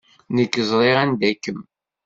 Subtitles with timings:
[0.35, 1.59] Nekk ẓriɣ anta kemm.